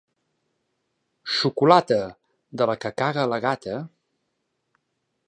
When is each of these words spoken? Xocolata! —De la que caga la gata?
Xocolata! 1.33 1.99
—De 2.13 2.71
la 2.71 2.77
que 2.85 2.93
caga 3.03 3.29
la 3.35 3.41
gata? 3.47 3.79